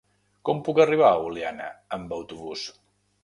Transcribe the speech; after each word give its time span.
Com 0.49 0.61
puc 0.67 0.79
arribar 0.85 1.09
a 1.09 1.19
Oliana 1.27 1.69
amb 1.97 2.15
autobús? 2.17 2.65